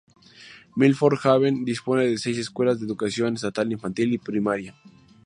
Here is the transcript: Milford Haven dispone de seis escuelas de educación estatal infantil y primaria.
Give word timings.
Milford 0.75 1.19
Haven 1.23 1.63
dispone 1.63 2.07
de 2.07 2.17
seis 2.17 2.35
escuelas 2.39 2.79
de 2.79 2.87
educación 2.87 3.35
estatal 3.35 3.71
infantil 3.71 4.13
y 4.13 4.17
primaria. 4.17 4.73